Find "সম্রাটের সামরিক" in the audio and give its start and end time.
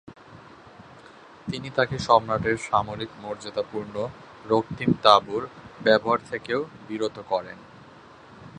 1.99-3.11